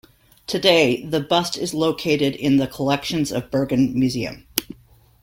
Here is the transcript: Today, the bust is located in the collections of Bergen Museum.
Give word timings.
Today, 0.47 1.05
the 1.05 1.19
bust 1.19 1.55
is 1.55 1.75
located 1.75 2.35
in 2.35 2.57
the 2.57 2.65
collections 2.65 3.31
of 3.31 3.51
Bergen 3.51 3.93
Museum. 3.93 4.47